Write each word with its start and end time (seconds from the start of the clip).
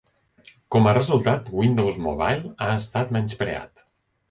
Com 0.75 0.89
a 0.91 0.93
resultat, 0.97 1.51
Windows 1.59 2.01
Mobile 2.07 2.51
ha 2.67 2.73
estat 2.79 3.15
menyspreat. 3.21 3.89